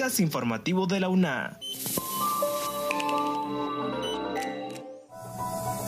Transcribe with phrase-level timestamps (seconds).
[0.00, 1.60] informativo de la UNA.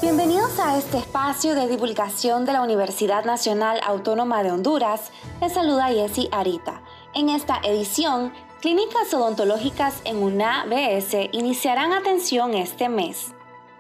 [0.03, 5.11] Bienvenidos a este espacio de divulgación de la Universidad Nacional Autónoma de Honduras.
[5.41, 6.83] Les saluda Jessy Arita.
[7.15, 13.33] En esta edición, clínicas odontológicas en UNA-BS iniciarán atención este mes.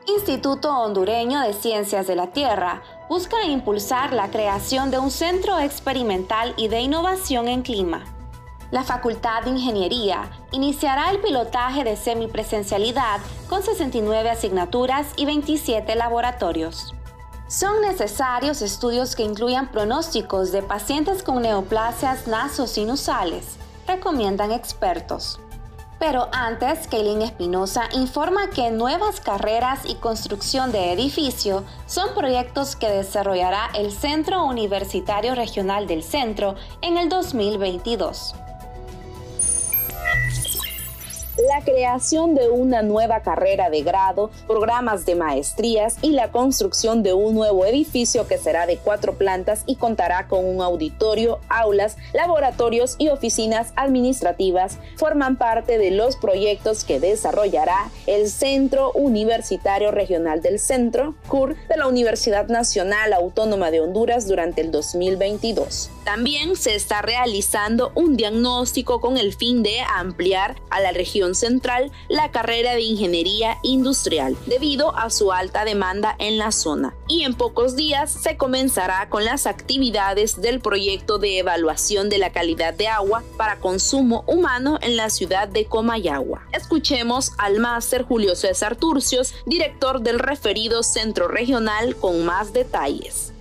[0.06, 6.54] Instituto Hondureño de Ciencias de la Tierra busca impulsar la creación de un centro experimental
[6.56, 8.21] y de innovación en clima.
[8.72, 16.94] La Facultad de Ingeniería iniciará el pilotaje de semipresencialidad con 69 asignaturas y 27 laboratorios.
[17.48, 25.38] Son necesarios estudios que incluyan pronósticos de pacientes con neoplasias nasosinusales, recomiendan expertos.
[25.98, 32.88] Pero antes, Kaylin Espinosa informa que nuevas carreras y construcción de edificio son proyectos que
[32.88, 38.34] desarrollará el Centro Universitario Regional del Centro en el 2022
[41.52, 47.12] la creación de una nueva carrera de grado, programas de maestrías y la construcción de
[47.12, 52.96] un nuevo edificio que será de cuatro plantas y contará con un auditorio, aulas, laboratorios
[52.96, 60.58] y oficinas administrativas forman parte de los proyectos que desarrollará el Centro Universitario Regional del
[60.58, 65.90] Centro, CUR, de la Universidad Nacional Autónoma de Honduras durante el 2022.
[66.04, 71.90] También se está realizando un diagnóstico con el fin de ampliar a la región central
[72.08, 76.94] la carrera de ingeniería industrial debido a su alta demanda en la zona.
[77.08, 82.30] Y en pocos días se comenzará con las actividades del proyecto de evaluación de la
[82.30, 86.46] calidad de agua para consumo humano en la ciudad de Comayagua.
[86.52, 93.31] Escuchemos al máster Julio César Turcios, director del referido centro regional, con más detalles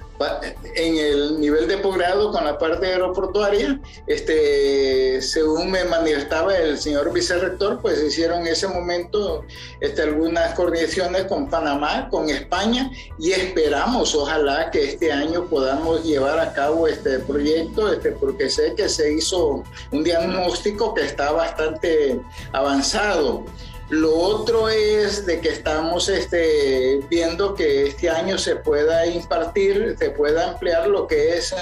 [0.76, 7.12] en el nivel de posgrado con la parte aeroportuaria, este, según me manifestaba el señor
[7.12, 9.44] vicerrector, pues hicieron en ese momento
[9.80, 16.40] este, algunas coordinaciones con Panamá, con España y esperamos, ojalá que este año podamos llevar
[16.40, 22.20] a cabo este proyecto, este, porque sé que se hizo un diagnóstico que está bastante
[22.52, 23.46] avanzado.
[23.92, 30.12] Lo otro es de que estamos este, viendo que este año se pueda impartir, se
[30.12, 31.54] pueda ampliar lo que es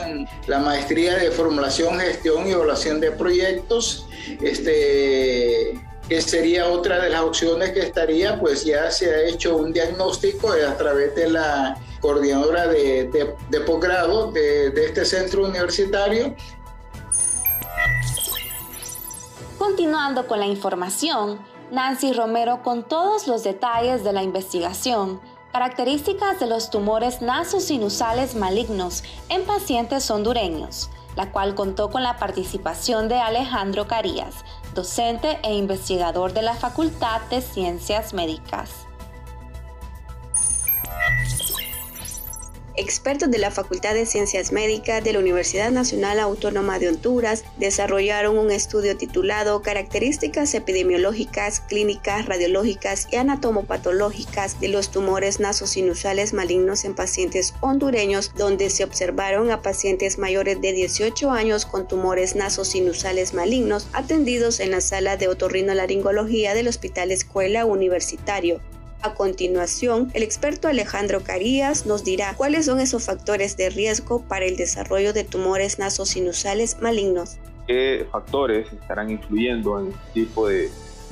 [0.45, 4.06] la maestría de formulación, gestión y evaluación de proyectos.
[4.44, 5.73] Este,
[6.07, 10.51] que sería otra de las opciones que estaría, pues ya se ha hecho un diagnóstico
[10.51, 13.09] a través de la coordinadora de,
[13.50, 16.35] de, posgrado de, de este centro universitario
[19.59, 21.38] Continuando con la información,
[21.72, 25.22] Nancy Romero con todos los detalles de la investigación,
[25.52, 33.07] características de los tumores nasosinusales malignos en pacientes hondureños, la cual contó con la participación
[33.07, 38.88] de Alejandro Carías, docente e investigador de la Facultad de Ciencias Médicas.
[42.79, 48.38] Expertos de la Facultad de Ciencias Médicas de la Universidad Nacional Autónoma de Honduras desarrollaron
[48.38, 56.95] un estudio titulado Características epidemiológicas, clínicas, radiológicas y anatomopatológicas de los tumores nasosinusales malignos en
[56.95, 63.88] pacientes hondureños, donde se observaron a pacientes mayores de 18 años con tumores nasosinusales malignos
[63.91, 68.62] atendidos en la sala de otorrinolaringología del Hospital Escuela Universitario.
[69.01, 74.43] A continuación, el experto Alejandro Carías nos dirá cuáles son esos factores de riesgo para
[74.43, 77.38] el desarrollo de tumores nasosinusales malignos.
[77.65, 80.69] ¿Qué factores estarán influyendo en este tipo de,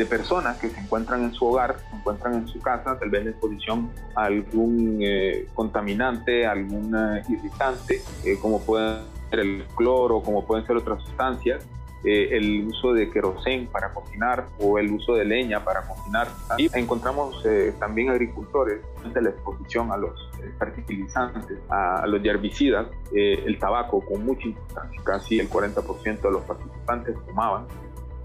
[0.10, 3.30] personas que se encuentran en su hogar, se encuentran en su casa, tal vez en
[3.30, 6.96] exposición a algún eh, contaminante, algún
[7.30, 9.00] irritante, eh, como pueden
[9.30, 11.66] ser el cloro, como pueden ser otras sustancias,
[12.04, 16.28] eh, el uso de querosén para cocinar o el uso de leña para cocinar.
[16.58, 18.82] Y encontramos eh, también agricultores
[19.14, 25.02] de la exposición a los eh, fertilizantes, a, los herbicidas, el tabaco con mucha importancia.
[25.04, 27.66] Casi el 40% de los participantes fumaban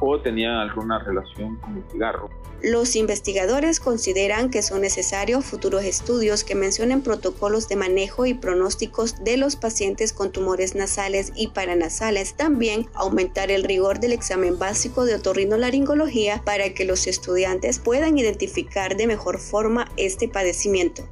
[0.04, 2.28] o tenían alguna relación con el cigarro.
[2.60, 9.22] Los investigadores consideran que son necesarios futuros estudios que mencionen protocolos de manejo y pronósticos
[9.22, 12.34] de los pacientes con tumores nasales y paranasales.
[12.34, 18.96] También aumentar el rigor del examen básico de otorrinolaringología para que los estudiantes puedan identificar
[18.96, 21.04] de mejor forma este padecimiento.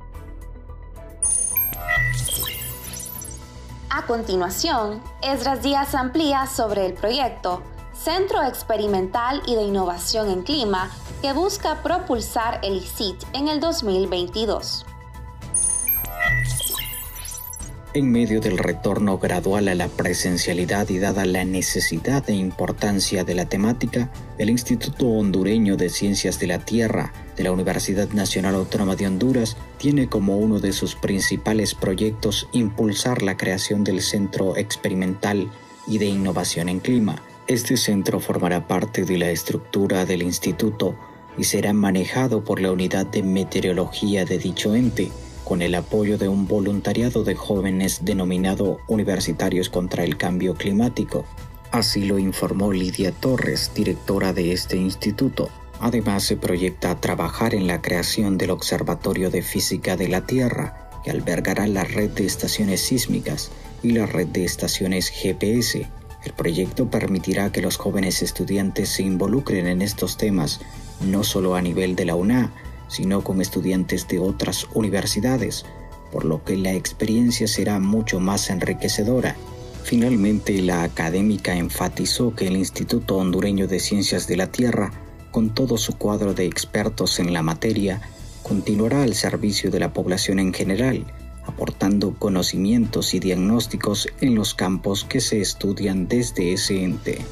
[3.88, 7.62] A continuación, Esdras Díaz amplía sobre el proyecto
[8.02, 14.86] Centro Experimental y de Innovación en Clima, que busca propulsar el ICIT en el 2022.
[17.92, 23.34] En medio del retorno gradual a la presencialidad y dada la necesidad e importancia de
[23.34, 28.96] la temática, el Instituto Hondureño de Ciencias de la Tierra de la Universidad Nacional Autónoma
[28.96, 35.50] de Honduras tiene como uno de sus principales proyectos impulsar la creación del Centro Experimental
[35.86, 37.22] y de Innovación en Clima.
[37.50, 40.94] Este centro formará parte de la estructura del instituto
[41.36, 45.10] y será manejado por la unidad de meteorología de dicho ente
[45.42, 51.24] con el apoyo de un voluntariado de jóvenes denominado Universitarios contra el Cambio Climático.
[51.72, 55.48] Así lo informó Lidia Torres, directora de este instituto.
[55.80, 61.10] Además, se proyecta trabajar en la creación del Observatorio de Física de la Tierra, que
[61.10, 63.50] albergará la red de estaciones sísmicas
[63.82, 65.88] y la red de estaciones GPS.
[66.24, 70.60] El proyecto permitirá que los jóvenes estudiantes se involucren en estos temas,
[71.00, 72.52] no solo a nivel de la UNA,
[72.88, 75.64] sino con estudiantes de otras universidades,
[76.12, 79.36] por lo que la experiencia será mucho más enriquecedora.
[79.82, 84.92] Finalmente, la académica enfatizó que el Instituto Hondureño de Ciencias de la Tierra,
[85.30, 88.02] con todo su cuadro de expertos en la materia,
[88.42, 91.06] continuará al servicio de la población en general,
[91.46, 97.24] aportando conocimientos y diagnósticos en los campos que se estudian desde ese ente.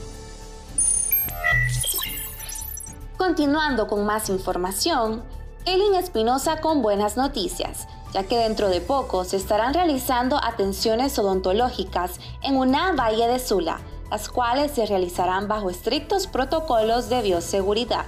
[3.17, 5.23] Continuando con más información,
[5.65, 12.21] Elin Espinosa con buenas noticias, ya que dentro de poco se estarán realizando atenciones odontológicas
[12.43, 18.07] en una Valle de Sula, las cuales se realizarán bajo estrictos protocolos de bioseguridad.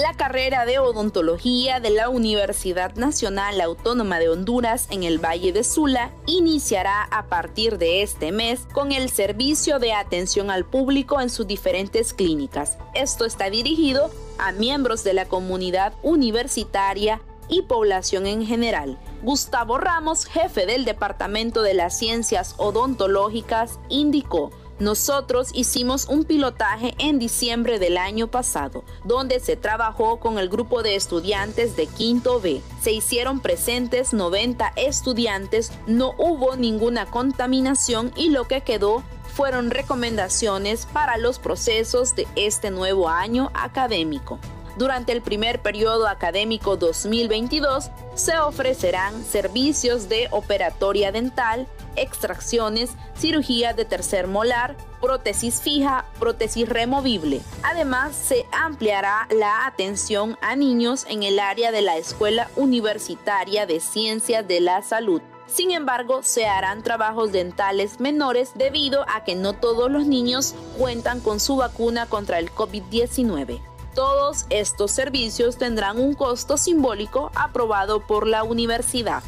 [0.00, 5.64] La carrera de odontología de la Universidad Nacional Autónoma de Honduras en el Valle de
[5.64, 11.30] Sula iniciará a partir de este mes con el servicio de atención al público en
[11.30, 12.78] sus diferentes clínicas.
[12.94, 19.00] Esto está dirigido a miembros de la comunidad universitaria y población en general.
[19.24, 27.18] Gustavo Ramos, jefe del Departamento de las Ciencias Odontológicas, indicó nosotros hicimos un pilotaje en
[27.18, 32.62] diciembre del año pasado, donde se trabajó con el grupo de estudiantes de quinto B.
[32.80, 39.02] Se hicieron presentes 90 estudiantes, no hubo ninguna contaminación y lo que quedó
[39.34, 44.38] fueron recomendaciones para los procesos de este nuevo año académico.
[44.78, 51.66] Durante el primer periodo académico 2022 se ofrecerán servicios de operatoria dental,
[52.00, 57.40] extracciones, cirugía de tercer molar, prótesis fija, prótesis removible.
[57.62, 63.80] Además, se ampliará la atención a niños en el área de la Escuela Universitaria de
[63.80, 65.22] Ciencias de la Salud.
[65.46, 71.20] Sin embargo, se harán trabajos dentales menores debido a que no todos los niños cuentan
[71.20, 73.60] con su vacuna contra el COVID-19.
[73.94, 79.22] Todos estos servicios tendrán un costo simbólico aprobado por la universidad.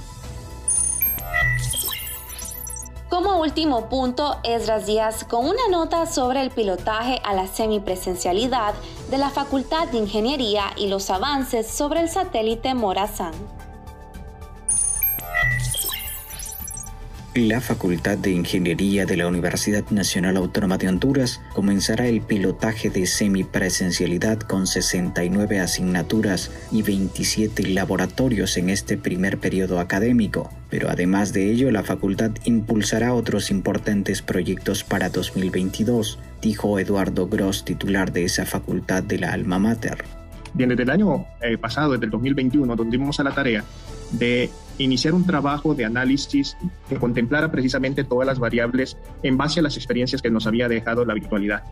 [3.23, 8.73] Como último punto, Esdras Díaz con una nota sobre el pilotaje a la semipresencialidad
[9.11, 13.35] de la Facultad de Ingeniería y los avances sobre el satélite Morazán.
[17.35, 23.07] La Facultad de Ingeniería de la Universidad Nacional Autónoma de Honduras comenzará el pilotaje de
[23.07, 30.51] semipresencialidad con 69 asignaturas y 27 laboratorios en este primer periodo académico.
[30.71, 37.65] Pero además de ello, la facultad impulsará otros importantes proyectos para 2022, dijo Eduardo Gross,
[37.65, 40.05] titular de esa facultad de la Alma Mater.
[40.53, 43.63] Bien, desde el año eh, pasado, desde el 2021, donde dimos a la tarea
[44.11, 44.51] de
[44.85, 46.57] iniciar un trabajo de análisis
[46.89, 51.05] que contemplara precisamente todas las variables en base a las experiencias que nos había dejado
[51.05, 51.65] la virtualidad.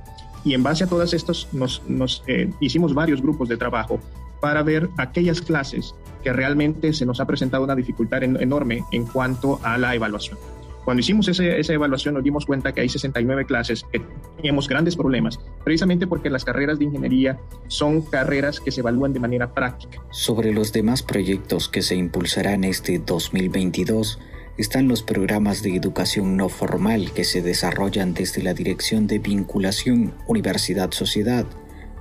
[0.45, 4.01] Y en base a todas estas nos, eh, hicimos varios grupos de trabajo
[4.41, 9.61] para ver aquellas clases que realmente se nos ha presentado una dificultad enorme en cuanto
[9.63, 10.39] a la evaluación.
[10.85, 14.01] Cuando hicimos esa evaluación nos dimos cuenta que hay 69 clases que
[14.37, 19.21] teníamos grandes problemas, precisamente porque las carreras de ingeniería son carreras que se evalúan de
[19.21, 20.01] manera práctica.
[20.11, 24.19] Sobre los demás proyectos que se impulsarán este 2022,
[24.59, 30.15] están los programas de educación no formal que se desarrollan desde la Dirección de Vinculación
[30.27, 31.47] Universidad-Sociedad,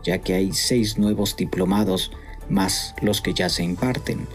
[0.04, 2.12] ya que hay seis nuevos diplomados
[2.50, 4.28] más los que ya se imparten.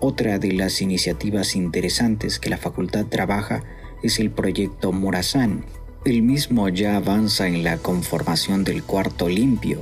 [0.00, 3.62] Otra de las iniciativas interesantes que la facultad trabaja
[4.02, 5.64] es el proyecto Morazán.
[6.04, 9.80] El mismo ya avanza en la conformación del cuarto limpio,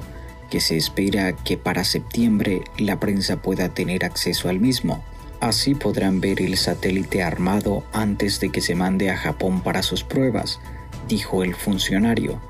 [0.50, 5.02] que se espera que para septiembre la prensa pueda tener acceso al mismo.
[5.40, 10.04] Así podrán ver el satélite armado antes de que se mande a Japón para sus
[10.04, 10.60] pruebas,
[11.08, 12.40] dijo el funcionario.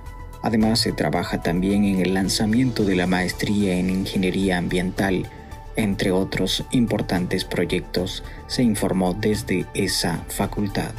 [0.43, 5.29] Además se trabaja también en el lanzamiento de la maestría en ingeniería ambiental
[5.77, 10.93] entre otros importantes proyectos, se informó desde esa facultad.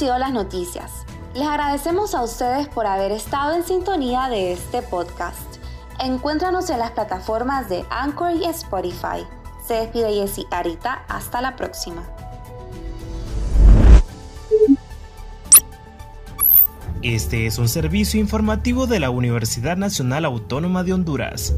[0.00, 1.04] Sido las noticias.
[1.34, 5.58] Les agradecemos a ustedes por haber estado en sintonía de este podcast.
[5.98, 9.26] Encuéntranos en las plataformas de Anchor y Spotify.
[9.62, 11.04] Se despide Jessy Arita.
[11.06, 12.02] Hasta la próxima.
[17.02, 21.54] Este es un servicio informativo de la Universidad Nacional Autónoma de Honduras.